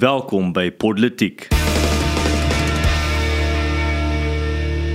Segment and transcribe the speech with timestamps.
[0.00, 1.50] Welkom by Politiek.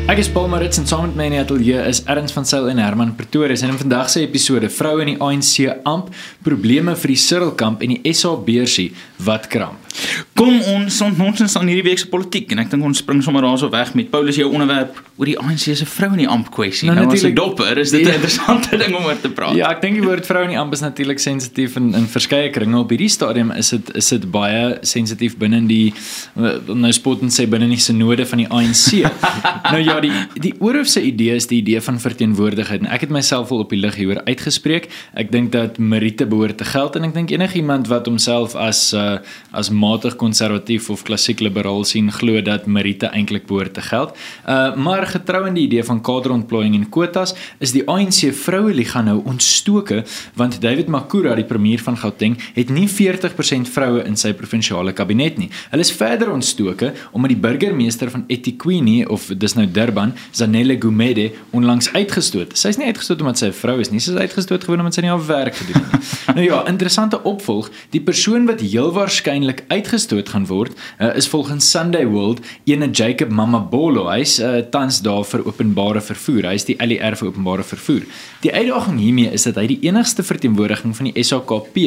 [0.09, 2.71] Ek is Paul Marits en saam met my in die ateljee is Erns van Sail
[2.71, 6.09] en Herman Pretorius en in vandag se episode vroue in die ANC amp,
[6.47, 8.87] probleme vir die Sirkelkamp en die SA beursie
[9.23, 9.79] wat kramp.
[10.35, 13.45] Kom ons ons ons aan hierdie week se politiek en ek dink ons spring sommer
[13.45, 16.89] daarso weg met Paulus jou onderwerp oor die ANC se vrou in die amp kwessie.
[16.89, 19.55] Nou, nou as ek dopper is dit 'n interessante ding om oor te praat.
[19.55, 22.49] Ja, ek dink die woord vrou in die amp is natuurlik sensitief in in verskeie
[22.51, 25.93] kringe op hierdie stadium is dit is dit baie sensitief binne die
[26.35, 29.07] nou spot en sê binne die synode van die ANC.
[29.73, 33.51] nou ja, die die oorhoofse idee is die idee van verteenwoordigheid en ek het myself
[33.51, 34.89] al op die lig hieroor uitgespreek.
[35.13, 39.04] Ek dink dat Merite behoort te geld en ek dink enigiemand wat homself as uh,
[39.51, 44.15] as matig konservatief of klassiek liberaal sien glo dat Merite eintlik behoort te geld.
[44.47, 49.01] Uh maar getrou aan die idee van kaderontplooiing en kwotas is die ANC vroue liga
[49.01, 50.03] nou ontstoke
[50.35, 55.39] want David Makura die premier van Gauteng het nie 40% vroue in sy provinsiale kabinet
[55.41, 55.49] nie.
[55.71, 61.31] Hulle is verder ontstoke omdat die burgemeester van eThekwini of dis nou Durban, Zanele Gumede
[61.55, 62.55] onlangs uitgestoot.
[62.57, 64.95] Sy is nie uitgestoot omdat sy 'n vrou is nie, sy is uitgestoot gewoon omdat
[64.95, 66.01] sy nie haar werk gedoen het nie.
[66.37, 71.67] nou ja, interessante opvolg, die persoon wat heel waarskynlik uitgestoot gaan word, uh, is volgens
[71.71, 74.07] Sunday World ene Jacob Mamabolo.
[74.09, 76.49] Hy's uh, tans daar vir openbare vervoer.
[76.49, 78.07] Hy is die LER vir openbare vervoer.
[78.45, 81.77] Die uitdaging hiermee is dat hy die enigste verteenwoordiging van die SAKP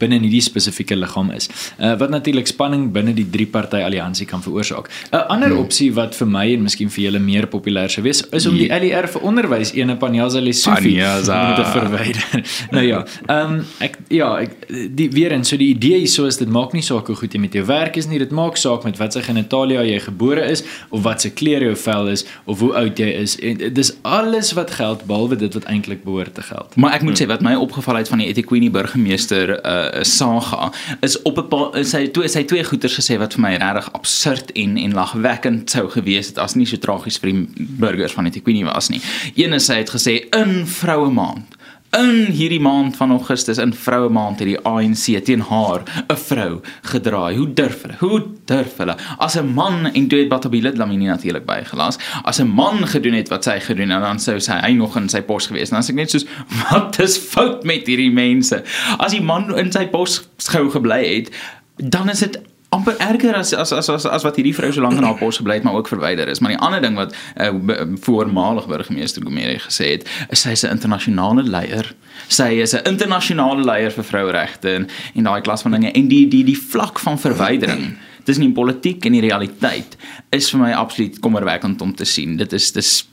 [0.00, 1.48] binne hierdie spesifieke liggaam is.
[1.78, 4.90] Uh, wat natuurlik spanning binne die drie party alliansie kan veroorsaak.
[5.12, 5.64] 'n Ander hmm.
[5.64, 8.68] opsie wat vir my en miskien vir julle meer populêr sou wees, is om die
[8.68, 12.44] LER vir onderwys ene Panyaza Lesufi te verwyder.
[12.76, 16.38] nou ja, ehm um, ek ja, ek die weer en so die idee hierso is
[16.40, 18.84] dit maak nie saak hoe goed jy met jou werk is nie, dit maak saak
[18.86, 22.62] met wat se genitalia jy gebore is of wat se kleur jou vel is of
[22.64, 23.36] hoe oud jy is.
[23.44, 26.76] En dis alles wat geld behalwe dit wat eintlik behoort te geld.
[26.76, 27.22] Maar ek moet hmm.
[27.24, 30.70] sê wat my opgeval het van die Etiquette burgemeester uh Saga
[31.04, 34.76] is op 'n sy toe sy twee goeters gesê wat vir my regtig absurd en
[34.76, 38.88] en lagwekkend sou gewees het as nie so tragies vir die burgers van Etiquette was
[38.88, 39.00] nie.
[39.36, 41.58] Een is hy het gesê in vroue maand
[41.96, 45.82] In hierdie maand van Augustus in vroue maand het die ANC teen haar
[46.12, 47.36] 'n vrou gedraai.
[47.36, 47.96] Hoe durf hulle?
[47.98, 48.96] Hoe durf hulle?
[49.18, 51.98] As 'n man en toe het Batabilet Lamini natuurlik bygelas.
[52.22, 55.08] As 'n man gedoen het wat sy gedoen het, dan sou sy hy nog in
[55.08, 55.70] sy pos gewees.
[55.70, 56.26] Dan as ek net soos
[56.70, 58.62] wat is fout met hierdie mense?
[58.98, 61.30] As die man in sy pos gehou gebly het,
[61.76, 62.38] dan is dit
[62.68, 65.40] amper erger as as as as, as wat hierdie vrou so lank in haar pos
[65.40, 66.42] gebly het maar ook verwyder is.
[66.44, 70.64] Maar die ander ding wat 'n uh, voormalige burgemeester Gomere gesê het, is sy is
[70.64, 71.94] 'n internasionale leier.
[72.28, 76.28] Sy is 'n internasionale leier vir vroueregte en en daai klas van dinge en die
[76.28, 79.96] die die vlak van verwydering tussen die politiek en die realiteit
[80.30, 82.36] is vir my absoluut kommerwekkend om te sien.
[82.36, 83.08] Dit is dis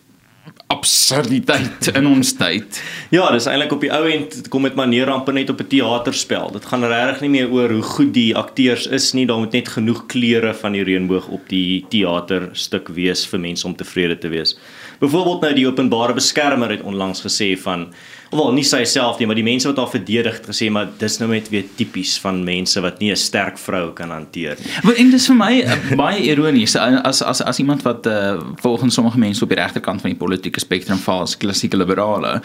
[0.73, 2.79] absurditeit in ons tyd.
[3.13, 6.51] Ja, dis eintlik op die ou end kom met maniere amper net op 'n teaterspel.
[6.51, 9.67] Dit gaan regtig nie meer oor hoe goed die akteurs is nie, daar moet net
[9.67, 14.57] genoeg kleure van die reënboog op die teaterstuk wees vir mense om tevrede te wees.
[14.99, 17.93] Byvoorbeeld nou die openbare beskermer het onlangs gesê van
[18.31, 21.17] wel nie sy self nie, maar die mense wat haar verdedig het gesê maar dis
[21.21, 24.71] nou net weer tipies van mense wat nie 'n sterk vrou kan hanteer nie.
[24.83, 28.93] Maar en dis vir my uh, baie ironies as as as iemand wat uh, volgens
[28.93, 32.41] sommige mense op die regterkant van die politieke spektrum val as klassieke liberale.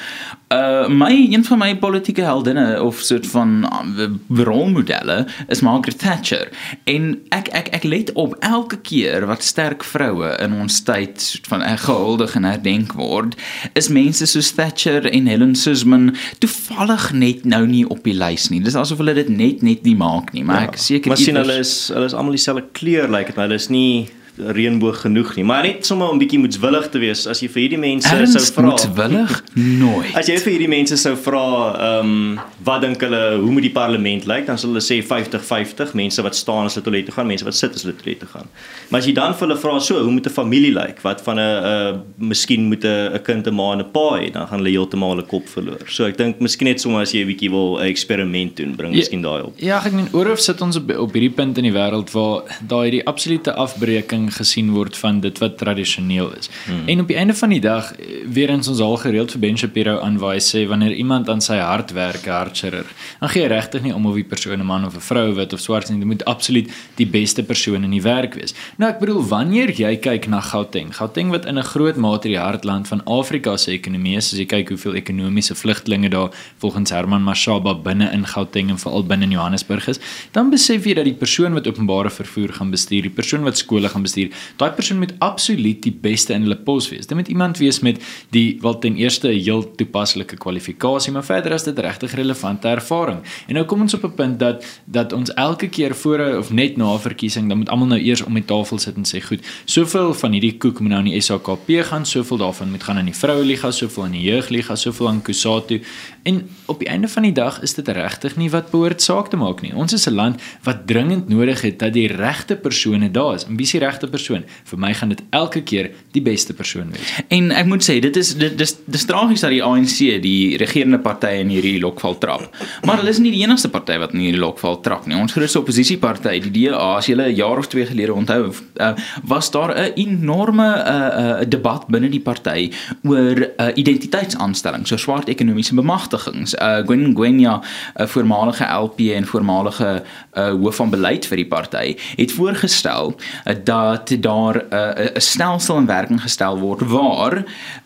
[0.52, 3.64] Uh my een van my politieke heldinne of soort van
[3.98, 6.48] uh, rolmodelle is Margaret Thatcher
[6.84, 11.46] en ek ek ek let op elke keer wat sterk vroue in ons tyd soort
[11.46, 13.36] van gehuldig en herdenk word,
[13.72, 18.50] is mense soos Thatcher en Helen Suzman Guzman toevallig net nou nie op die lys
[18.52, 18.60] nie.
[18.64, 21.40] Dis asof hulle dit net net nie maak nie, maar ja, ek seker Maar sien
[21.40, 24.08] hulle is hulle is almal dieselfde kleur lyk like dit, maar hulle is nie
[24.56, 25.44] reënboog genoeg nie.
[25.44, 28.54] Maar net sommer om bietjie moetswillig te wees as jy vir hierdie mense Ernst sou
[28.56, 28.70] vra.
[28.70, 29.34] Moetswillig?
[29.54, 30.14] Nooit.
[30.18, 31.44] As jy vir hierdie mense sou vra,
[31.88, 34.46] ehm um, wat dink hulle hoe moet die parlement lyk?
[34.48, 37.56] Dan sal hulle sê 50-50, mense wat staan as hulle toilet toe gaan, mense wat
[37.56, 38.50] sit as hulle toilet toe gaan.
[38.90, 41.02] Maar as jy dan vir hulle vra so, hoe moet 'n familie lyk?
[41.06, 44.30] Wat van 'n uh, miskien moet 'n 'n kind 'n ma en 'n pa hê,
[44.32, 45.82] dan gaan hulle heeltemal hulle kop verloor.
[45.86, 48.92] So ek dink miskien net sommer as jy 'n bietjie wil 'n eksperiment doen, bring
[48.92, 49.54] ja, miskien daai op.
[49.58, 52.90] Ja, ek meen oorhof sit ons op, op hierdie punt in die wêreld waar daai
[52.90, 56.50] die absolute afbreeking gesien word van dit wat tradisioneel is.
[56.64, 56.88] Hmm.
[56.88, 57.92] En op die einde van die dag
[58.26, 61.92] weer eens ons al gereeld vir Ben Shapiro aanwys sê wanneer iemand aan sy hart
[61.92, 62.90] werk, 'n hartchirurg,
[63.20, 65.60] dan gee regtig nie om of die persoon 'n man of 'n vrou wit of
[65.60, 68.54] swart is nie, dit moet absoluut die beste persoon in die werk wees.
[68.76, 72.38] Nou ek bedoel wanneer jy kyk na Gauteng, Gauteng wat in 'n groot mate die
[72.38, 77.22] hartland van Afrika se ekonomie is, as jy kyk hoeveel ekonomiese vlugtlinge daar volgens Herman
[77.22, 79.98] Mashaba binne in Gauteng en veral binne in Johannesburg is,
[80.32, 83.88] dan besef jy dat die persoon wat openbare vervoer gaan bestuur, die persoon wat skole
[83.88, 87.06] gaan bestuur, bestuur, daai persoon moet absoluut die beste in hulle pos wees.
[87.06, 88.00] Dit moet iemand wees met
[88.30, 93.20] die wel ten eerste 'n heel toepaslike kwalifikasie, maar verder as dit regtig relevante ervaring.
[93.48, 96.76] En nou kom ons op 'n punt dat dat ons elke keer voor of net
[96.76, 99.40] na 'n verkiesing, dan moet almal nou eers om die tafel sit en sê, "Goed,
[99.64, 103.04] soveel van hierdie koek moet nou in die SAKP gaan, soveel daarvan moet gaan in
[103.04, 105.80] die Vroueliga, soveel in die Jeugliga, soveel aan Kusatu."
[106.22, 109.36] En op die einde van die dag is dit regtig nie wat behoort saak te
[109.36, 109.74] maak nie.
[109.74, 113.44] Ons is 'n land wat dringend nodig het dat die regte persone daar is.
[113.44, 114.44] En wie is die regte persoon?
[114.64, 117.12] Vir my gaan dit elke keer die beste persoon wees.
[117.28, 120.98] En ek moet sê dit is dit dis dis tragies dat die ANC die regerende
[120.98, 122.48] party in hierdie lokval trap.
[122.84, 125.18] Maar hulle is nie die enigste party wat in hierdie lokval trap nie.
[125.18, 128.94] Ons grootste oppositieparty, die DA, as jy 'n jaar of twee gelede onthou, uh,
[129.24, 132.70] was daar 'n enorme uh, uh, debat binne die party
[133.04, 136.54] oor uh, identiteitsaanstelling, so swart ekonomiese bemagtigings.
[136.54, 137.60] Uh Gwen Gwenya,
[137.94, 140.02] 'n voormalige LP en voormalige
[140.34, 143.14] uh, hoof van beleid vir die party, het voorgestel
[143.44, 143.89] uh, dat
[144.20, 147.44] daar 'n uh, 'n stelsel in werking gestel word waar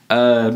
[0.08, 0.52] uh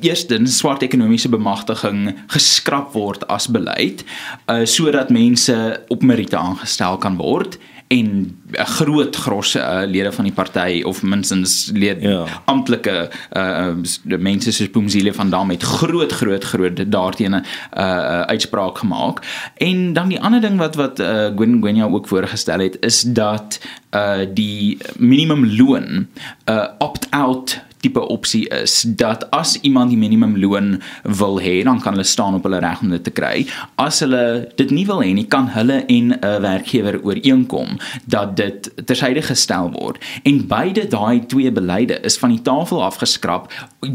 [0.00, 4.04] eerstens swart ekonomiese bemagtiging geskraap word as beleid
[4.46, 7.58] uh sodat mense op meriete aangestel kan word
[7.88, 12.24] en 'n groot grosse uh, lede van die party of minstens lede ja.
[12.44, 17.44] amptelike uh die mense soos Boomzile van Dam het groot groot groot daarteenoor 'n
[17.78, 19.22] uh, uh, uitspraak gemaak.
[19.56, 23.60] En dan die ander ding wat wat uh, Gwen Gwenya ook voorgestel het is dat
[23.94, 26.08] uh die minimumloon
[26.44, 30.80] uh opt-out tipe opsie is dat as iemand die minimumloon
[31.18, 33.46] wil hê, dan kan hulle staan op hulle reg om dit te kry.
[33.80, 38.70] As hulle dit nie wil hê nie, kan hulle en 'n werkgewer ooreenkom dat dit
[38.84, 39.98] tersyde gestel word.
[40.22, 43.52] En beide daai twee beleide is van die tafel afgeskraap,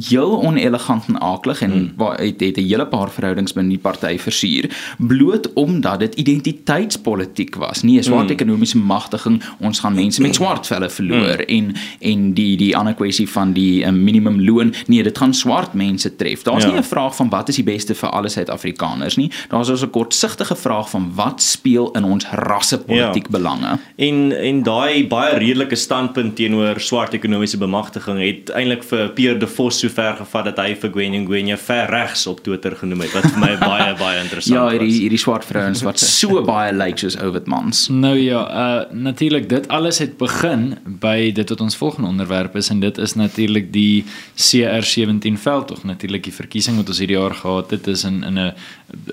[0.09, 1.91] heel onelegant en aaklig en hmm.
[1.97, 7.55] waar het, het 'n hele paar verhoudings binne die party versuur, bloot omdat dit identiteitspolitiek
[7.55, 8.35] was, nie 'n swart hmm.
[8.37, 9.43] ekonomiese magtiging.
[9.59, 11.57] Ons gaan mense met swart velle verloor hmm.
[11.57, 15.73] en en die die ander kwessie van die die um, minimumloon nee dit gaan swart
[15.73, 16.43] mense tref.
[16.47, 16.71] Daar's ja.
[16.71, 19.29] nie 'n vraag van wat is die beste vir alle suid-afrikaners nie.
[19.49, 23.31] Daar's also 'n kortsigtige vraag van wat speel in ons rassepolitiek ja.
[23.37, 23.79] belange?
[23.95, 29.47] En en daai baie redelike standpunt teenoor swart ekonomiese bemagtiging het eintlik vir Pierre de
[29.47, 33.13] Vos so ver gevat dat hy vir Gwen Ngwenya ver regs op Twitter genoem het
[33.13, 36.99] wat vir my baie baie interessant ja hierdie hierdie swart vrouens wat so baie lyk
[37.01, 37.87] soos Ovid mans.
[37.89, 42.69] Nou ja uh, natuurlik dit alles het begin by dit wat ons volgende onderwerp is
[42.73, 44.03] en dit is natuurlik natuurlik die
[44.35, 48.53] CR17 veldtog natuurlik die verkiesing wat ons hierdie jaar gehad het is in in 'n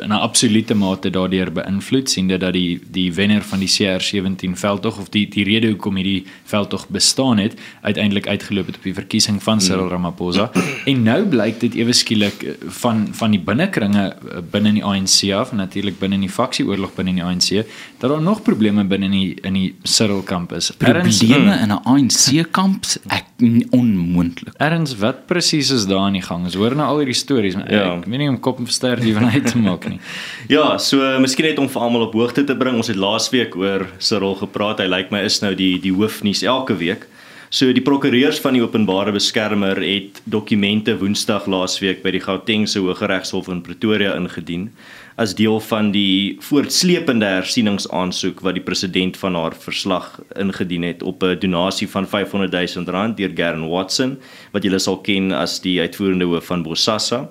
[0.03, 4.57] in 'n absolute mate daardeur beïnvloed sien dit dat die die wenner van die CR17
[4.57, 8.95] veldtog of die die rede hoekom hierdie veldtog bestaan het uiteindelik uitgeloop het op die
[8.95, 9.91] verkiesing van Cyril hmm.
[9.91, 10.51] Ramaphosa
[10.85, 14.85] en nou blyk dit ewe skielik eh, van van die binnekringe eh, binne in die
[14.85, 17.67] ANC af natuurlik binne in die faksieoorlog binne in die ANC
[18.01, 21.81] dat daar nog probleme binne in die in die Cyril kamp is probleme in 'n
[21.85, 23.27] ANC kamp ek
[23.71, 24.55] onmoontlik.
[24.57, 26.45] Erns wat presies is daar aan die gang?
[26.45, 27.97] Ons hoor nou al hierdie stories, maar ja.
[27.97, 30.01] ek weet nie om kop verster die van uit te maak nie.
[30.57, 32.77] ja, so miskien net om vir almal op hoogte te bring.
[32.77, 34.79] Ons het laasweek oor Cyril gepraat.
[34.79, 37.07] Hy lyk my is nou die die hoofnuus elke week.
[37.51, 43.49] So die prokureurs van die openbare beskermer het dokumente Woensdag laasweek by die Gautengse Hooggeregshof
[43.49, 44.71] in Pretoria ingedien
[45.17, 51.23] as deel van die voortsleepende hersieningsaansoek wat die president van haar verslag ingedien het op
[51.23, 54.19] 'n donasie van 500 000 rand deur Gern Watson
[54.53, 57.29] wat julle sal ken as die uitvoerende hoof van Bosasa.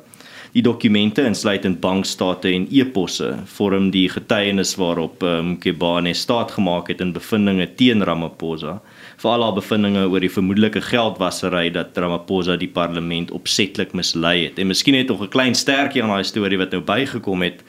[0.54, 7.04] Die dokumente insluitend bankstate en e-posse vorm die getuienis waarop Mkebane um, staat gemaak het
[7.06, 8.80] in bevindinge teen Ramaphosa
[9.20, 14.58] vir al haar bevindinge oor die vermoedelike geldwasery dat Ramaphosa die parlement opsetlik mislei het.
[14.58, 17.64] En miskien het nog 'n klein stertjie aan daai storie wat nou bygekom het.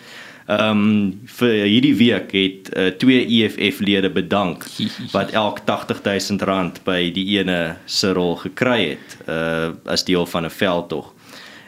[0.49, 4.64] Ehm um, vir hierdie week het uh, twee EFF-lede bedank
[5.12, 10.50] wat elk R80000 by die ene se rol gekry het uh as deel van 'n
[10.50, 11.14] veldtog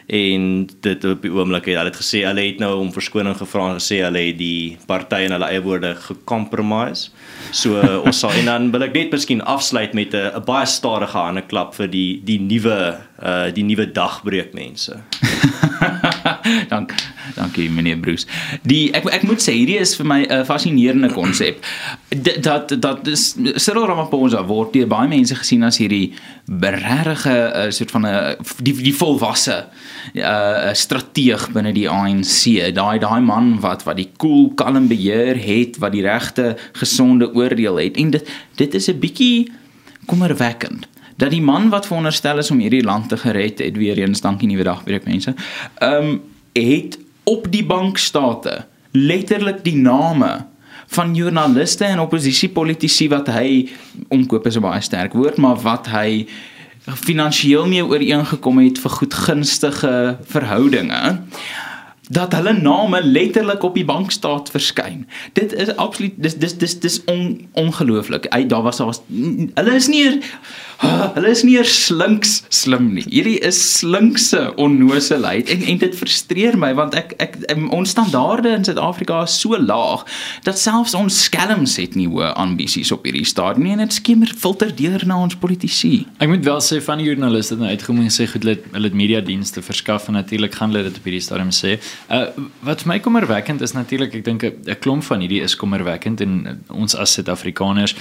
[0.07, 3.69] en dit op die oomblik het hulle het gesê hulle het nou om verskoning gevra
[3.71, 7.11] en gesê hulle het die party in hulle eie woorde gecompromise.
[7.51, 11.45] So ons sal en dan wil ek net miskien afsluit met 'n baie stadige hande
[11.47, 12.77] klap vir die die nuwe
[13.23, 14.99] uh die nuwe dagbreek mense.
[16.73, 16.93] Dank
[17.35, 18.27] dankie meneer Bruce.
[18.61, 21.63] Die ek ek moet sê hierdie is vir my 'n fascinerende konsep.
[22.21, 26.13] Dat dat is Cyril Ramaphosa word deur baie mense gesien as hierdie
[26.45, 29.65] regtige uh, soort van 'n die die volwasse
[30.13, 32.73] uh strateeg binne die ANC.
[32.75, 37.75] Daai daai man wat wat die cool kalm beheer het, wat die regte gesonde oordeel
[37.75, 37.97] het.
[37.97, 39.51] En dit dit is 'n bietjie
[40.05, 44.21] kommerwekkend dat die man wat veronderstel is om hierdie land te gered het weer eens
[44.21, 45.33] dankie nuwe dag breek mense.
[45.79, 46.21] Ehm um,
[46.53, 50.45] het op die bankstate letterlik die name
[50.93, 53.69] van joernaliste en oppositiepolitisië wat hy
[54.13, 56.25] omkoop is 'n baie sterk woord, maar wat hy
[56.83, 61.21] finansiëel mee ooreengekom het vir goedgunstige verhoudinge
[62.09, 65.05] dat hulle name letterlik op die bankstaat verskyn.
[65.33, 68.27] Dit is absoluut dis dis dis dis on, ongelooflik.
[68.33, 68.95] Hy daar was daar
[69.55, 70.19] hulle is nie
[70.83, 73.05] hulle is nie slinks slim nie.
[73.07, 77.37] Hierdie is slinkse onnoosheid en en dit frustreer my want ek ek
[77.71, 80.03] ons standaarde in Suid-Afrika is so laag
[80.43, 84.33] dat selfs ons skelms het nie hoë ambisies op hierdie stadium nie en dit skemer
[84.35, 86.03] filter deur na ons politici.
[86.19, 88.91] Ek moet wel sê van die joernaliste het nou uitgekom en sê goed hulle hulle
[88.91, 91.77] het media dienste verskaf en natuurlik gaan hulle dit op hierdie stadium sê.
[92.09, 92.25] Uh
[92.63, 96.33] wat vir my kommerwekkend is natuurlik ek dink 'n klomp van hierdie is kommerwekkend en
[96.47, 97.95] uh, ons as Suid-Afrikaners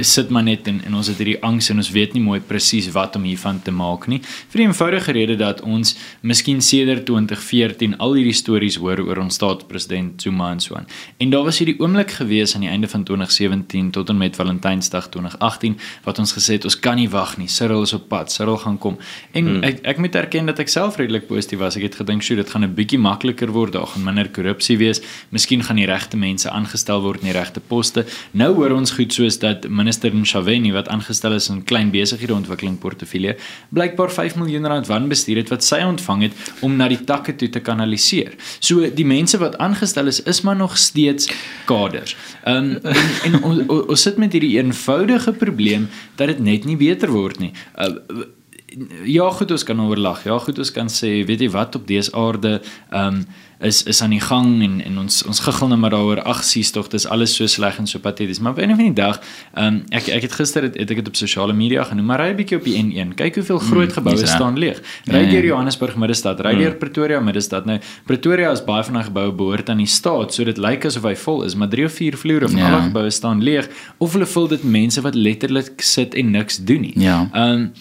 [0.00, 2.90] sit maar net en, en ons het hierdie angs en ons weet nie mooi presies
[2.92, 4.20] wat om hiervan te maak nie.
[4.52, 9.34] Vir die eenvoudige rede dat ons miskien sedert 2014 al hierdie stories hoor oor ons
[9.34, 10.86] staatspresident Zuma en so aan.
[11.18, 15.08] En daar was hierdie oomblik gewees aan die einde van 2017 tot en met Valentynsdag
[15.14, 17.48] 2018 wat ons gesê het ons kan nie wag nie.
[17.48, 18.32] Cyril is op pad.
[18.32, 18.98] Cyril gaan kom.
[19.32, 19.62] En hmm.
[19.68, 21.76] ek ek moet erken dat ek self redelik positief was.
[21.76, 23.72] Ek het gedink, "Sjoe, dit gaan 'n bietjie makliker word.
[23.72, 25.00] Daar gaan minder korrupsie wees.
[25.30, 29.12] Miskien gaan die regte mense aangestel word in die regte poste." Nou hoor ons goed
[29.12, 33.36] soos dat minister Nshaveni wat aangestel is in klein besighede ontwikkeling portefeulje
[33.70, 37.48] blykbaar 5 miljoen rand wanbestuur het wat sy ontvang het om na die takke toe
[37.48, 38.34] te kanaliseer.
[38.60, 41.30] So die mense wat aangestel is is maar nog steeds
[41.66, 42.16] kaders.
[42.46, 47.10] Um, en, en ons, ons sit met hierdie eenvoudige probleem dat dit net nie beter
[47.10, 47.52] word nie.
[47.78, 48.26] Uh,
[49.04, 50.24] ja, goed, ons kan oorlag.
[50.24, 52.60] Ja, goed, ons kan sê, weet jy wat op dese aarde
[52.90, 53.24] ehm um,
[53.62, 56.70] is is aan die gang en en ons ons giggel net maar daaroor ag sies
[56.74, 59.20] tog dis alles so sleg en so pateties maar op 'n of ander dag
[59.54, 62.30] um, ek ek het gister het, het ek dit op sosiale media genoem maar ry
[62.32, 65.30] 'n bietjie op die N1 kyk hoeveel mm, groot geboue mm, staan leeg ry ja,
[65.30, 65.44] deur.
[65.44, 66.78] Johannesburg middestad ry deur mm.
[66.78, 70.58] Pretoria middestad nou Pretoria is baie van daai geboue behoort aan die staat so dit
[70.58, 72.72] lyk asof hy vol is maar 3 of 4 vloere van ja.
[72.72, 76.80] alle geboue staan leeg of hulle vul dit mense wat letterlik sit en niks doen
[76.80, 77.72] nie ja um,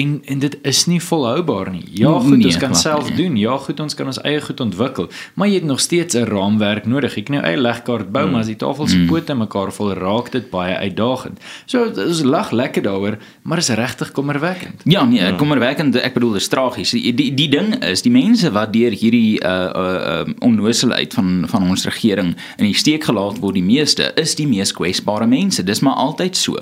[0.00, 1.84] En en dit is nie volhoubaar nie.
[1.92, 3.16] Ja, goed, nee, ons kan self nie.
[3.16, 3.36] doen.
[3.36, 6.86] Ja, goed, ons kan ons eie goed ontwikkel, maar jy het nog steeds 'n raamwerk
[6.86, 7.16] nodig.
[7.16, 8.30] Ek nou eie legkaart bou, mm.
[8.30, 9.06] maar as die tafel se mm.
[9.06, 11.40] pote mekaar vol raak, dit baie uitdagend.
[11.66, 14.80] So ons lag lekker daaroor, maar is regtig kommerwekkend.
[14.84, 15.32] Ja, nee, ja.
[15.32, 15.96] kommerwekkend.
[15.96, 16.90] Ek bedoel, dit is tragies.
[16.90, 21.68] Die, die die ding is, die mense wat deur hierdie uh uh onnoosheid van van
[21.68, 25.62] ons regering in die steek gelaat word, die meeste is die mees kwesbare mense.
[25.62, 26.56] Dis maar altyd so.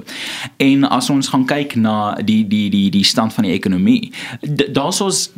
[0.57, 4.12] En as ons gaan kyk na die die die die stand van die ekonomie.
[4.73, 5.30] Daar's ons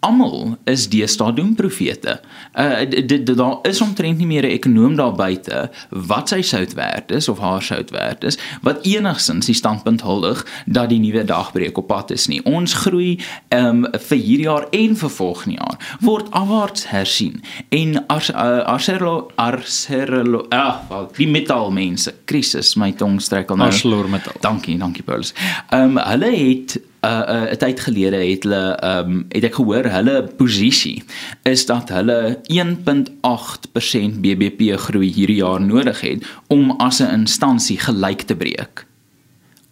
[0.00, 2.18] almal is deesdae doemprofete.
[2.58, 7.10] Uh dit daar is omtrent nie meer 'n ekonom daar buite wat sy sout werd
[7.10, 11.78] is of haar sout werd is wat enigsins die standpunt huldig dat die nuwe dagbreek
[11.78, 12.44] op pad is nie.
[12.44, 17.42] Ons groei um vir hierdie jaar en vir volgende jaar word afwaarts hersien.
[17.68, 23.66] En as uh, Arcelor Arcelor ah, wel, die metaalmense krisis my tong streek al nou.
[23.66, 24.32] Arcelor metal.
[24.40, 25.34] Dankie, dankie Paulus.
[25.70, 31.02] Um hulle het uh 'n tyd gelede het hulle um het ek gehoor hulle posisie
[31.42, 38.22] is dat hulle 1.8% BBP groei hierdie jaar nodig het om as 'n instansie gelyk
[38.22, 38.87] te breek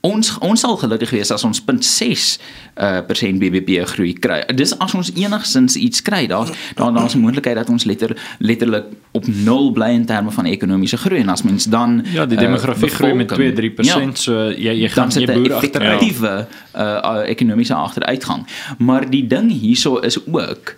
[0.06, 2.26] ons ons sal gelukkig wees as ons 0.6
[2.76, 4.42] uh persent BBP groei kry.
[4.54, 6.24] Dis as ons enigsins iets kry.
[6.30, 10.44] Daar's daar daar's 'n moontlikheid dat ons letter letterlik op 0 bly in terme van
[10.44, 14.50] ekonomiese groei en as mens dan Ja, die demografie uh, groei met 2-3%, ja, so
[14.50, 16.44] jy jy gaan jy boer agter die uh,
[16.74, 18.46] uh ekonomiese agteruitgang.
[18.78, 20.76] Maar die ding hierso is ook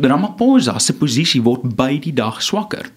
[0.00, 2.90] Ramaphosa se posisie word by die dag swakker.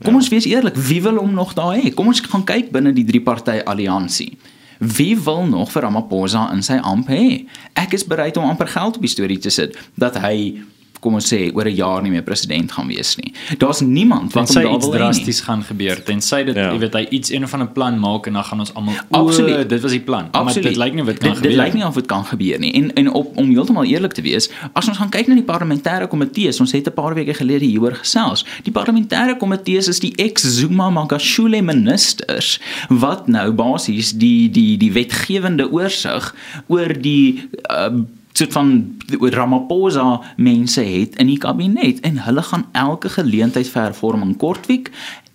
[0.00, 0.20] Kom ja.
[0.22, 1.92] ons wees eerlik, wie wil hom nog daar hê?
[1.94, 4.32] Kom ons gaan kyk binne die drie party alliansie.
[4.80, 7.44] Wie wil nog vir Ramaphosa in sy amp hê?
[7.76, 10.62] Ek is bereid om amper geld op die storie te sit dat hy
[11.00, 13.32] kom ons sê oor 'n jaar nie meer president gaan wees nie.
[13.58, 16.72] Daar's niemand wat hom daar wil drasties gaan gebeur tensy dit ja.
[16.72, 19.68] jy weet hy iets een van 'n plan maak en dan gaan ons almal absoluut
[19.68, 20.28] dit was die plan.
[20.30, 20.54] Absoluut.
[20.54, 21.50] Maar dit lyk nie wat kan dit, gebeur.
[21.50, 22.72] Dit lyk nie of dit kan gebeur nie.
[22.72, 26.08] En en op om heeltemal eerlik te wees, as ons gaan kyk na die parlementêre
[26.08, 28.44] komitees, ons het 'n paar weke gelede hieroor gesels.
[28.62, 35.70] Die parlementêre komitees is die ex-Zuma Magashule ministers wat nou basies die die die wetgewende
[35.70, 36.34] oorsig
[36.66, 43.08] oor die uh, soort van Ramaphosa mense het in die kabinet en hulle gaan elke
[43.08, 44.90] geleentheid vir hervorming kortwiek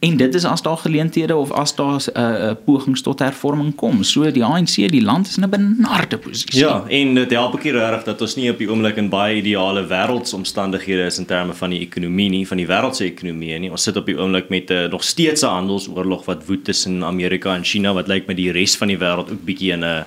[0.06, 3.76] en dit is as daar geleenthede of as daar 'n uh, uh, pogings tot hervorming
[3.76, 4.04] kom.
[4.04, 6.60] So die ANC, die land is in 'n benarde posisie.
[6.60, 9.36] Ja, en dit help ook nie regtig dat ons nie op die oomblik in baie
[9.36, 13.72] ideale wêreldsomstandighede is in terme van die ekonomie nie, van die wêreldse ekonomie nie.
[13.72, 17.04] Ons sit op die oomblik met 'n uh, nog steeds 'n handelsoorlog wat woed tussen
[17.04, 19.84] Amerika en China wat lyk met die res van die wêreld ook bietjie in 'n
[19.84, 20.02] uh,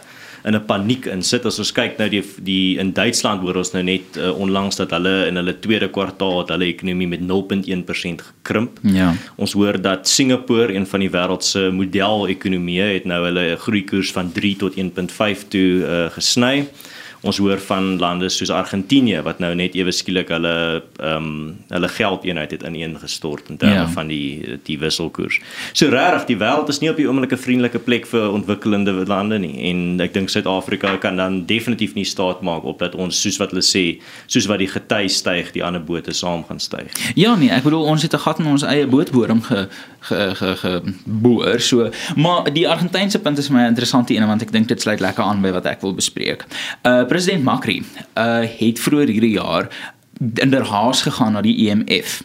[0.45, 1.47] in 'n paniek insit.
[1.47, 4.91] As ons kyk nou die die in Duitsland hoor ons nou net uh, onlangs dat
[4.91, 8.79] hulle in hulle tweede kwartaal het hulle ekonomie met 0.1% gekrimp.
[8.83, 9.15] Ja.
[9.37, 14.33] Ons hoor dat Singapore, een van die wêreld se model-ekonomieë, het nou hulle groeikoers van
[14.33, 16.69] 3 tot 1.5 toe uh, gesny.
[17.23, 21.89] Ons hoor van lande soos Argentinië wat nou net ewe skielik hulle ehm um, hulle
[21.89, 23.89] geldeenheid het ineengestort in terme Ja.
[23.89, 25.41] van die die wisselkoers.
[25.73, 29.39] So regtig, die wêreld is nie op die oomblik 'n vriendelike plek vir ontwikkelende lande
[29.39, 33.37] nie en ek dink Suid-Afrika kan dan definitief nie staat maak op dat ons soos
[33.39, 36.87] wat hulle sê, soos wat die gety styg, die ander bote saam gaan styg.
[37.15, 39.69] Ja nee, ek bedoel ons het 'n gat in ons eie bootbodem ge
[40.01, 41.61] ge ge, ge boor.
[41.61, 45.25] So, maar die Argentynse punt is my interessante een want ek dink dit sluit lekker
[45.25, 46.45] aan by wat ek wil bespreek.
[46.87, 47.83] Uh president Macri
[48.15, 49.69] uh het vroeër hierdie jaar
[50.21, 52.23] inderhaas gegaan na die IMF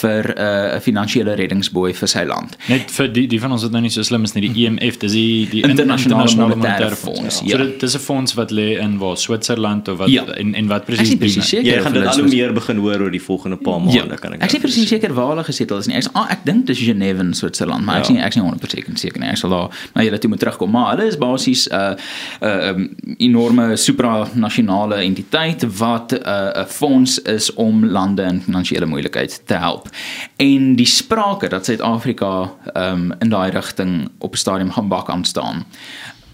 [0.00, 2.56] vir 'n uh, finansiële reddingsboei vir sy land.
[2.68, 4.98] Net vir die die van ons wat nou nie so slim is nie, die IMF,
[4.98, 7.40] dis die die Internasionale Monetaire monetaire fonds.
[7.40, 7.46] Ja.
[7.46, 7.56] ja.
[7.56, 10.24] So dit dis 'n fonds wat lê in waar Switserland of wat Ja.
[10.24, 11.44] en en wat Ek is presies presies doen.
[11.44, 14.16] seker Jy gaan dit al is- hoe meer begin hoor oor die volgende paar maande
[14.18, 14.42] kan ek.
[14.42, 15.96] Ek is nie presies seker waar hulle gesetel is nie.
[15.96, 18.22] Ek is ah, ek dink dis Genève in Switserland, maar ek is Ja.
[18.22, 19.28] ek is nie 100% seker nie.
[19.28, 21.94] Ek sal daar na julle toe moet terugkom, maar hulle is basies 'n uh,
[22.40, 28.42] 'n uh, um, enorme supranasionale entiteit wat 'n uh, 'n fonds is om lande in
[28.42, 29.88] finansiële moeilikheid te help.
[30.36, 35.64] En die sprake dat Suid-Afrika um, in daai rigting op stadium gaan bak aan staan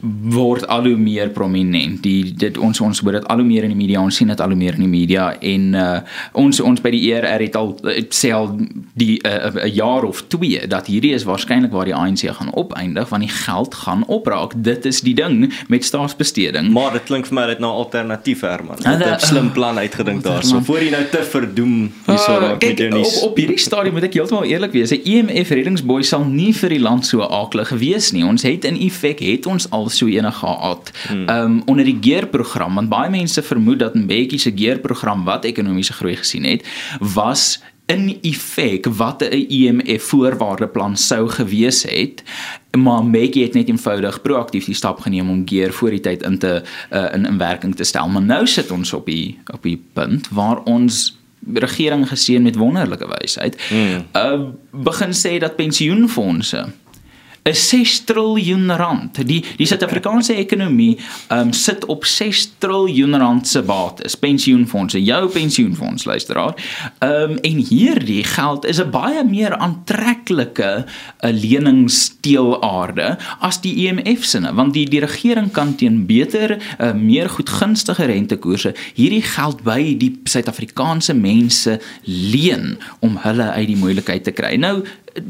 [0.01, 2.03] word al hoe meer prominent.
[2.03, 4.41] Die dit ons ons hoor dit al hoe meer in die media, ons sien dit
[4.41, 5.99] al hoe meer in die media en uh,
[6.33, 8.57] ons ons by die ERR het al het sê al
[8.95, 12.55] die 'n uh, 'n jaar of 2 dat hierdie is waarskynlik waar die ANC gaan
[12.55, 14.53] opeindig want die geld gaan opraak.
[14.57, 16.71] Dit is die ding met staatsbesteding.
[16.73, 18.77] Maar dit klink vir my dit nou alternatief Herman.
[18.83, 20.61] Da- het 'n slim plan uitgedink oh, daarso.
[20.61, 23.23] Voor jy nou te verdoem hierso Ah, raak met jou nuus.
[23.23, 24.91] op, op hierdie stadium moet ek heeltemal eerlik wees.
[24.91, 28.25] 'n EMF reddingsboei sal nie vir die land so aaklig gewees nie.
[28.25, 30.93] Ons het in effek het ons al so ene gehad.
[31.09, 35.93] Ehm um, onder die geerprogram want baie mense vermoed dat Mbeki se geerprogram wat ekonomiese
[35.93, 36.67] groei gesien het,
[37.01, 42.23] was in effek wat 'n IMF voorwaardeplan sou gewees het
[42.79, 46.39] maar Mbeki het net eenvoudig proaktief die stap geneem om geer voor die tyd in
[46.39, 49.83] te uh, in in werking te stel maar nou sit ons op die op die
[49.93, 51.17] punt waar ons
[51.55, 54.05] regering geseën met wonderlike wysheid Hmm.
[54.13, 54.41] uh
[54.71, 56.67] begin sê dat pensioenfonde
[57.43, 59.27] 'n 6 triljoen rand.
[59.27, 60.99] Die die Suid-Afrikaanse ekonomie
[61.33, 66.55] um sit op 6 triljoen rand se bates, pensioenfonde, jou pensioenfonds luisteraar.
[67.05, 70.85] Um en hierdie geld is 'n baie meer aantreklike
[71.23, 77.29] 'n leningsteelaarde as die IMF sinne, want die die regering kan teen beter, uh, meer
[77.29, 84.35] goedgunstige rentekoerse hierdie geld by die Suid-Afrikaanse mense leen om hulle uit die moeilikheid te
[84.35, 84.57] kry.
[84.57, 84.83] Nou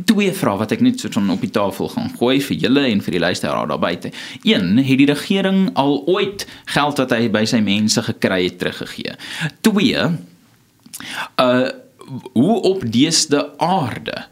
[0.05, 3.16] twee vrae wat ek net so op die tafel gaan gooi vir julle en vir
[3.16, 4.12] die luisteraar daar buite.
[4.42, 9.18] Een, het die regering al ooit geld wat hy by sy mense gekry het teruggegee?
[9.61, 10.09] Twee,
[11.37, 11.68] uh
[12.33, 14.24] hoe op deesde aarde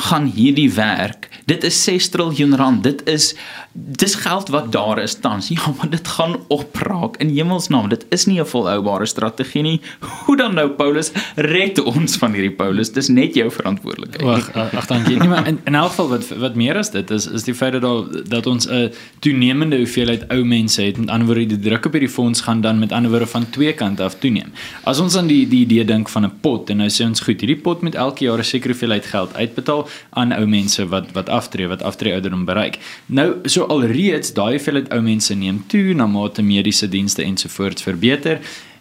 [0.00, 1.28] gaan hierdie werk.
[1.50, 2.82] Dit is 6 triljoen rand.
[2.82, 3.34] Dit is
[3.72, 5.48] dis geld wat daar is tans.
[5.48, 7.88] Ja, maar dit gaan opraak in hemelsnaam.
[7.88, 9.80] Dit is nie 'n volhoubare strategie nie.
[10.24, 12.92] Hoe dan nou Paulus red ons van hierdie Paulus?
[12.92, 14.22] Dis net jou verantwoordelikheid.
[14.22, 15.16] Wag, ag dankie.
[15.16, 17.72] Nee, maar in in elk geval wat wat meer is dit is is die feit
[17.72, 20.98] dat daar dat ons 'n toenemende hoeveelheid ou mense het.
[20.98, 23.72] Met ander woorde, die druk op hierdie fonds gaan dan met ander woorde van twee
[23.72, 24.52] kante af toeneem.
[24.84, 27.40] As ons aan die die idee dink van 'n pot en nou sê ons goed,
[27.40, 31.28] hierdie pot moet elke jaar 'n sekere hoeveelheid geld uitbetaal aan ou mense wat wat
[31.28, 32.78] aftree, wat aftree ouderdom bereik.
[33.06, 38.40] Nou so alreeds daai hoeveelheid ou mense neem toe na mate mediese dienste ensovoorts verbeter.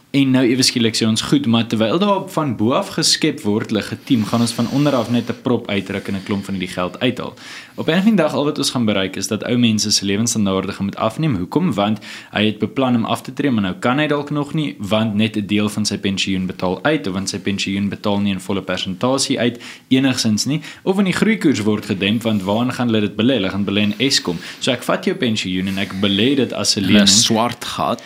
[0.10, 3.70] En nou ewe skielik sê ons goed, maar terwyl daar van bo af geskep word
[3.70, 6.74] legitiem, gaan ons van onder af net 'n prop uitdruk en 'n klomp van hierdie
[6.74, 7.34] geld uithaal.
[7.76, 10.06] Op 'n van die dag al wat ons gaan bereik is dat ou mense se
[10.06, 11.36] lewensstandaarde gaan moet afneem.
[11.36, 11.74] Hoekom?
[11.74, 12.00] Want
[12.32, 15.14] hy het beplan om af te tree, maar nou kan hy dalk nog nie want
[15.14, 18.40] net 'n deel van sy pensioen betaal uit of want sy pensioen betaal nie in
[18.40, 23.02] volle persentasie uit enigsins nie of in die groeikoers word gedemp want waarna gaan hulle
[23.02, 23.34] dit belê?
[23.34, 24.38] Hulle gaan belê in Eskom.
[24.60, 27.08] So ek vat jou pensioen en ek belê dit as 'n 'n lening.
[27.08, 28.02] swart gat.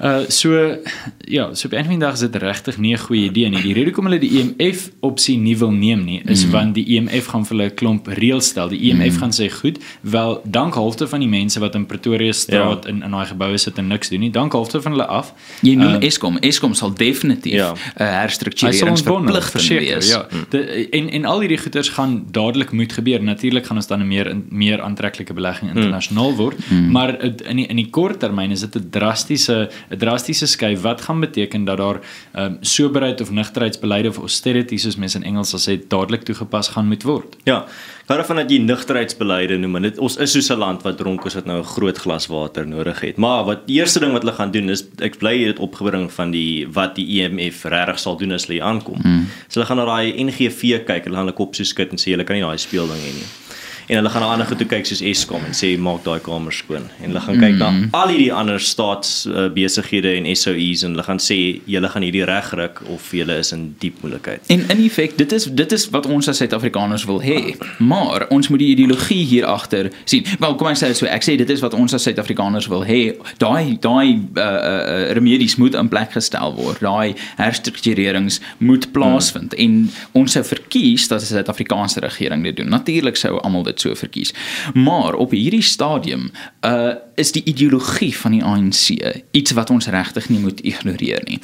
[0.00, 0.76] Uh so
[1.18, 3.62] ja, so op 'n van die dae is dit regtig nie 'n goeie idee nie.
[3.62, 6.50] Die rede hoekom hulle die EMF opsie nie wil neem nie, is mm.
[6.50, 8.68] want die EMF gaan vir hulle 'n klomp reëls stel.
[8.68, 9.18] Die EMF mm.
[9.18, 12.90] gaan sê, "Goed, wel, dank halfte van die mense wat in Pretoria straat ja.
[12.90, 14.30] in in daai geboue sit en niks doen nie.
[14.30, 16.38] Dank halfte van hulle af." Jy noem Uh, uh, Eskom.
[16.38, 17.64] Eskom sal definitief 'n Ja.
[17.66, 17.74] ja.
[17.74, 20.08] Wonder, herstruktureringsverpligting wees.
[20.08, 20.26] Ja.
[20.48, 23.22] De, en en al hierdie goeders gaan dadelik moet gebeur.
[23.22, 26.90] Natuurlik gaan ons dan 'n meer meer aantreklike belegging internasionaal word, mm.
[26.90, 31.00] maar in die, in die kort termyn is dit 'n drastiese 'n drastiese skuif wat
[31.00, 32.00] gaan beteken dat daar
[32.32, 36.68] ehm um, soberheid of nugterheidsbeleide of austerity soos mense in Engels sal sê dadelik toegepas
[36.68, 37.36] gaan moet word.
[37.44, 37.66] Ja.
[38.06, 41.34] Gaan van dat jy nugterheidsbeleide noem, dit ons is soos 'n land wat dronk is
[41.34, 43.16] wat nou 'n groot glas water nodig het.
[43.16, 46.30] Maar wat die eerste ding wat hulle gaan doen is ek bly dit opgebring van
[46.30, 49.00] die wat die EMF regtig sal doen as hulle aankom.
[49.00, 49.26] Hmm.
[49.48, 52.10] So hulle gaan na daai NGV kyk, hulle gaan hulle kop so skud en sê
[52.10, 53.47] hulle kan nie daai speelding hê nie
[53.88, 56.60] en hulle gaan na ander goed toe kyk soos Eskom en sê maak daai kamers
[56.62, 57.78] skoon en hulle gaan kyk mm.
[57.88, 62.24] na al hierdie ander staats uh, en SOEs en hulle gaan sê julle gaan hierdie
[62.28, 64.44] regruk of julle is in diep moeilikheid.
[64.52, 67.56] En in effek dit is dit is wat ons as Suid-Afrikaners wil hê.
[67.78, 70.26] Maar ons moet die ideologie hier agter sien.
[70.38, 73.00] Wel kom ek sê so ek sê dit is wat ons as Suid-Afrikaners wil hê.
[73.40, 76.82] Daai daai uh, uh, remedies moet in plek gestel word.
[76.84, 79.64] Daai herstrukturerings moet plaasvind mm.
[79.64, 82.68] en ons sou verkies dat 'n Suid-Afrikaanse regering dit doen.
[82.68, 84.34] Natuurlik sou almal dit dit so verkies.
[84.74, 86.30] Maar op hierdie stadium
[86.66, 88.94] uh is die ideologie van die ANC
[89.34, 91.40] iets wat ons regtig nie moet ignoreer nie.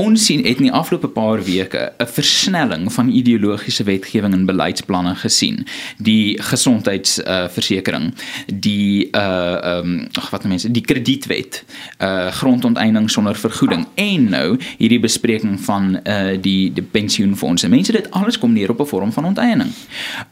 [0.00, 5.14] Ons sien het in die afgelope paar weke 'n versnelling van ideologiese wetgewing en beleidsplanne
[5.14, 5.66] gesien.
[5.98, 8.14] Die gesondheidsversekering, uh,
[8.60, 9.20] die uh
[9.60, 11.64] ehm um, ag wat mense, die kredietwet,
[12.00, 17.68] uh grondonteiening sonder vergoeding en nou hierdie bespreking van uh die die pensioenfonde.
[17.68, 19.70] Mense dit alles kom neer op 'n vorm van onteiening.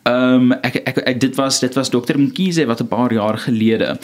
[0.02, 3.38] Ehm um, ek, ek ek dit was dit was dokter Mkhize wat 'n paar jaar
[3.38, 3.98] gelede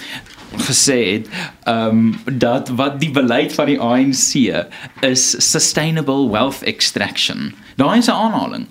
[0.57, 1.29] gesê het
[1.65, 4.33] ehm um, dat wat die beleid van die ANC
[5.01, 7.55] is sustainable wealth extraction.
[7.77, 8.67] Daai is 'n aanhaling.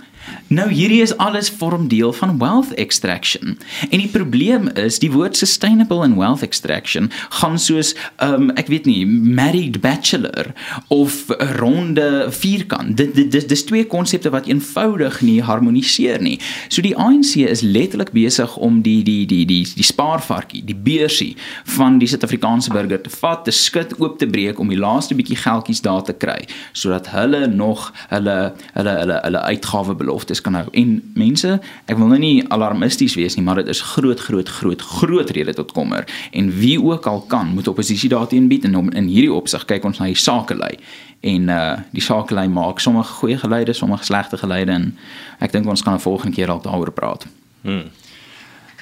[0.48, 3.58] Nou hierdie is alles vorm deel van wealth extraction.
[3.90, 8.86] En die probleem is die woord sustainable and wealth extraction gaan soos um ek weet
[8.86, 10.54] nie married bachelor
[10.88, 12.98] of 'n ronde vierkant.
[12.98, 16.40] Dit dit dis dis twee konsepte wat eenvoudig nie harmoniseer nie.
[16.68, 21.36] So die ANC is letterlik besig om die die die die die spaarvarkie, die beursie
[21.64, 25.38] van die Suid-Afrikaanse burger te vat, te skud oop te breek om die laaste bietjie
[25.38, 30.68] geldjies daar te kry sodat hulle nog hulle hulle hulle hulle uitgawe beloftes kan hou.
[30.78, 31.58] En mense,
[31.90, 35.54] ek wil nou nie alarmisties wees nie, maar dit is groot groot groot groot rede
[35.58, 36.06] tot kommer.
[36.32, 40.00] En wie ook al kan, moet oppositie daarteen bied en in hierdie opsig kyk ons
[40.00, 40.78] na die sakelei.
[41.24, 44.90] En uh die sakelei maak sommige goeie geleide, sommige slegte geleide en
[45.40, 47.26] ek dink ons kan 'n volgende keer dalk daaroor praat.
[47.62, 47.90] Hmm.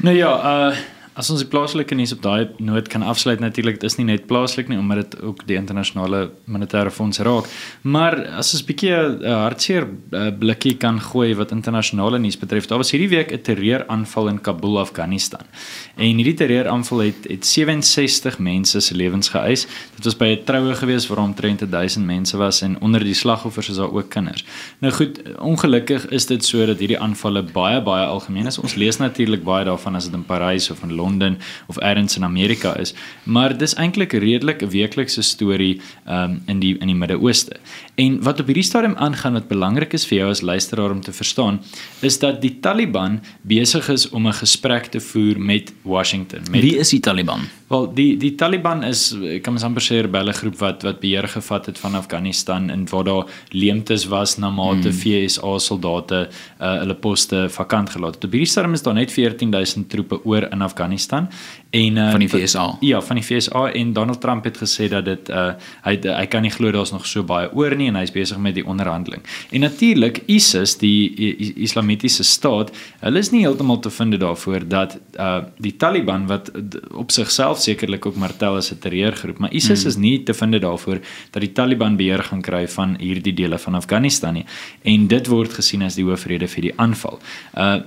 [0.01, 0.75] Nou ja, uh
[1.11, 4.29] As ons die plaaslike nuus op daai noot kan afsluit natuurlik, dit is nie net
[4.29, 7.49] plaaslik nie omdat dit ook die internasionale monetaire fonds raak,
[7.83, 12.67] maar as ons 'n bietjie 'n hartseer eh, blikkie kan gooi wat internasionale nuus betref,
[12.67, 15.43] daar was hierdie week 'n terreuraanval in Kabul, Afghanistan.
[15.97, 19.67] En hierdie terreuraanval het het 67 mense se lewens geëis.
[19.95, 23.69] Dit was by 'n troue gewees waar omtrent 1000 mense was en onder die slagoffers
[23.69, 24.45] is daar ook kinders.
[24.79, 28.57] Nou goed, ongelukkig is dit so dat hierdie aanvalle baie baie algemeen is.
[28.57, 31.37] Ons lees natuurlik baie daarvan as dit in Parys of in Londen
[31.67, 36.77] of elders in Amerika is, maar dis eintlik redelik 'n weeklikse storie um, in die
[36.77, 37.57] in die Midde-Ooste.
[37.95, 41.11] En wat op hierdie stadium aangaan wat belangrik is vir jou as luisteraar om te
[41.11, 41.59] verstaan,
[42.01, 46.39] is dat die Taliban besig is om 'n gesprek te voer met Washington.
[46.51, 47.41] Met Wie is die Taliban?
[47.67, 51.27] Wel, die die Taliban is kan mens amper sê 'n rebelle groep wat wat beheer
[51.27, 54.97] gevat het van Afghanistan en waar daar leemtes was na mate hmm.
[54.97, 56.29] FSA soldate
[56.61, 58.23] uh, hulle poste vakant gelaat het.
[58.23, 61.29] Op hierdie stadium is daar net 14000 troepe oor in Afghanistan
[61.71, 62.77] en uh, van die FSA.
[62.79, 65.53] Ja, van die FSA en Donald Trump het gesê dat dit uh,
[65.85, 68.57] hy hy kan nie glo daar's nog so baie oor nie en hy's besig met
[68.57, 69.23] die onderhandeling.
[69.55, 75.45] En natuurlik ISIS, die Islamitiese staat, hulle is nie heeltemal te vind daarvoor dat uh,
[75.63, 76.51] die Taliban wat
[76.91, 79.89] op sigself sekerlik ook martel as 'n terreurgroep, maar ISIS hmm.
[79.89, 80.99] is nie te vind daarvoor
[81.31, 84.45] dat die Taliban beheer gaan kry van hierdie dele van Afghanistan nie.
[84.83, 87.19] En dit word gesien as die hoofrede vir die aanval.
[87.55, 87.79] Uh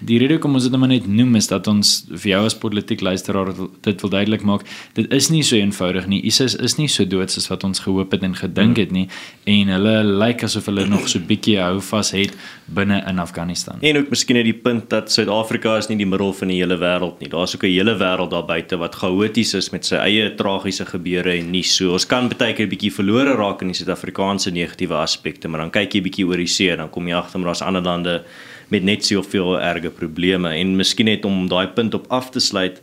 [0.00, 3.00] die rede kom ons dit nou net noem is dat ons vir jou as politiek
[3.18, 6.20] luisteraar dit wil duidelik maak, dit is nie so eenvoudig nie.
[6.22, 8.82] ISIS is nie so dood soos wat ons gehoop het en gedink hmm.
[8.84, 9.06] het nie
[9.48, 12.34] en hulle lyk asof hulle nog so bietjie hou vas het
[12.74, 13.80] binne in Afghanistan.
[13.80, 16.76] En ook miskien net die punt dat Suid-Afrika is nie die middel van die hele
[16.78, 17.30] wêreld nie.
[17.32, 21.38] Daar's ook 'n hele wêreld daar buite wat chaoties is met sy eie tragiese gebeure
[21.38, 21.92] en nie so.
[21.92, 25.70] Ons kan baie keer 'n bietjie verlore raak in die Suid-Afrikaanse negatiewe aspekte, maar dan
[25.70, 28.22] kyk jy bietjie oor die see en dan kom jy agter maar daar's ander lande
[28.68, 32.82] met net soveel erge probleme en miskien net om daai punt op af te sluit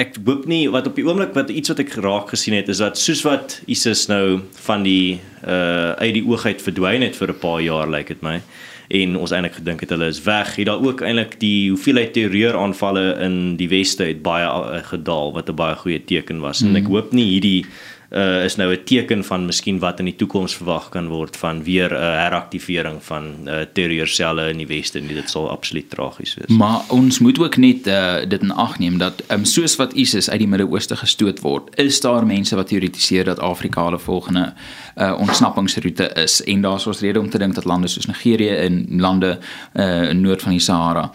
[0.00, 2.82] ek hoop nie wat op die oomblik wat iets wat ek geraak gesien het is
[2.82, 7.38] dat soos wat ISIS nou van die uh uit die oogheid verdwyn het vir 'n
[7.38, 8.40] paar jaar lyk like dit my
[8.88, 13.04] en ons eintlik gedink het hulle is weg het daar ook eintlik die hoeveelheid terreuraanvalle
[13.24, 16.68] in die weste het baie uh, gedaal wat 'n baie goeie teken was mm.
[16.68, 16.92] en ek mhm.
[16.92, 17.66] hoop nie hierdie
[18.10, 21.62] uh, is nou 'n teken van miskien wat in die toekoms verwag kan word van
[21.64, 26.34] weer 'n uh, heraktivering van uh, terreurselle in die weste en dit sal absoluut tragies
[26.34, 26.56] wees.
[26.56, 30.30] Maar ons moet ook net uh, dit in ag neem dat um, soos wat ISIS
[30.30, 34.52] uit die Midde-Ooste gestoot word, is daar mense wat teoretiseer dat Afrika hulle volgende
[34.96, 38.86] uh, ontsnappingsroete is en daar's ons rede om te dink dat lande soos Nigerië en
[39.00, 39.38] lande
[39.74, 41.10] uh, in noord van die Sahara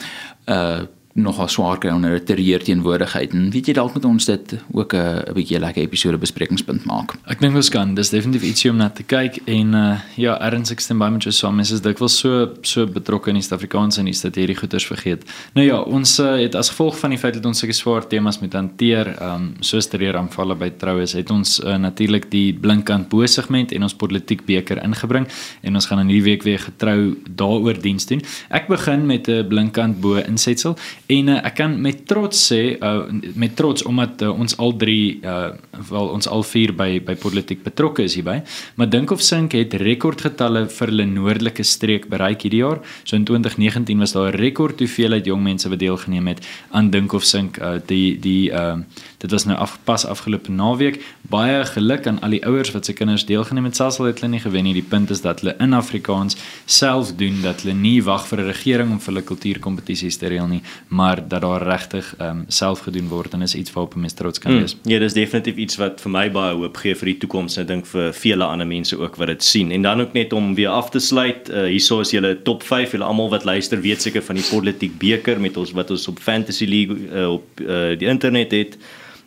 [0.45, 0.80] uh
[1.13, 3.34] nogal swaar kry onder 'n terreur teenwoordigheid.
[3.34, 7.13] En weet jy dalk moet ons dit ook 'n 'n bietjie lekker episode besprekingspunt maak.
[7.26, 7.93] Ek dink ons kan.
[7.93, 11.24] Dis definitief ietsie om na te kyk en uh ja, erns ek stem baie met
[11.24, 11.56] jou saam.
[11.56, 15.24] Mens is dikwels so so betrokke in die Suid-Afrikaanse nuus dat hierdie goeters vergeet.
[15.54, 18.39] Nou ja, ons uh, het as gevolg van die feit dat ons sulke swaar temas
[18.39, 23.72] moet hanteer, um soos terreuraanvalle by troues, het ons uh, natuurlik die blinkkant bo segment
[23.72, 25.28] en ons politiek beker ingebring
[25.62, 28.22] en ons gaan in hierdie week weer getrou daaroor diens doen.
[28.50, 30.78] Ek begin met 'n blinkkant bo insetsel
[31.10, 35.17] En uh, ek kan met trots sê uh, met trots omdat uh, ons al drie
[35.26, 35.56] uh,
[35.89, 38.36] wel ons al vier by by politiek betrokke is hierby,
[38.78, 42.84] maar dink of sink het rekordgetalle vir hulle noordelike streek bereik hierdie jaar.
[43.10, 47.13] So in 2019 was daar 'n rekord hoeveelheid jong mense wat deelgeneem het aan dink
[47.13, 48.78] of sink uh, die die uh,
[49.17, 51.02] dit was nou afpas afgelope naweek.
[51.22, 53.76] Baie geluk aan al die ouers wat se kinders deelgeneem het.
[53.76, 57.15] Selfs al het hulle nie gewen nie, die punt is dat hulle in Afrikaans self
[57.15, 60.62] doen dat hulle nie wag vir 'n regering om vir hulle kultuurkompetisies te reël nie,
[61.00, 64.40] maar dat daar regtig ehm um, self gedoen word en is iets waarop mense trots
[64.40, 64.60] kan hmm.
[64.60, 64.76] wees.
[64.76, 67.64] Mm, ja, dis definitief iets wat vir my baie hoop gee vir die toekoms en
[67.64, 69.72] ek dink vir vele ander mense ook wat dit sien.
[69.76, 72.96] En dan ook net om weer af te sluit, uh, hierso is julle top 5.
[72.98, 76.20] Julle almal wat luister weet seker van die politiek beker met ons wat ons op
[76.20, 78.78] Fantasy League uh, op uh, die internet het.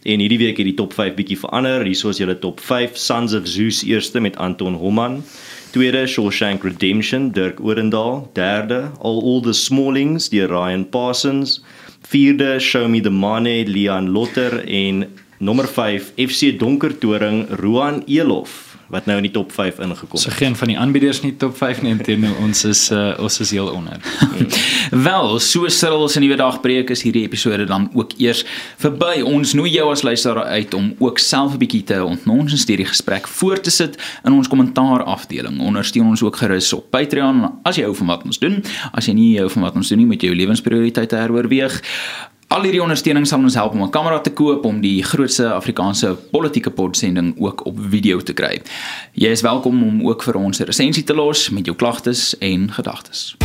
[0.03, 1.87] En hierdie week het die top 5 bietjie verander.
[1.87, 5.23] Hierso is julle top 5 Sons of Zeus eerste met Anton Homan.
[5.73, 8.29] Tweede Shawshank Redemption Dirk Odendaal.
[8.35, 11.63] Derde All All the Smallings deur Ryan Parsons.
[12.11, 15.07] Vierde Show Me the Money Leon Lotter en
[15.39, 20.21] nommer 5 FC Donkertoring Roan Elof wat nou in die top 5 ingekom het.
[20.21, 23.51] So geen van die aanbieders nie top 5 nie teenoor ons is uh, ons is
[23.57, 23.97] heel onder.
[25.09, 28.45] Wel, so Cyril se nuwe dag breek is hierdie episode dan ook eers
[28.83, 29.23] verby.
[29.25, 32.85] Ons nooi jou as luisteraar uit om ook self 'n bietjie te ontnoons en stuur
[32.85, 35.61] die gesprek voort te sit in ons kommentaar afdeling.
[35.61, 38.61] Ondersteun ons ook gerus op Patreon as jy hou van wat ons doen.
[38.93, 41.81] As jy nie hou van wat ons doen nie, moet jy jou lewensprioriteite heroorweeg.
[42.53, 46.17] Al hierdie ondersteuning sal ons help om 'n kamera te koop om die grootste Afrikaanse
[46.31, 48.61] politieke podsending ook op video te kry.
[49.13, 52.73] Jy is welkom om ook vir ons 'n resensie te los met jou klagtes en
[52.73, 53.37] gedagtes.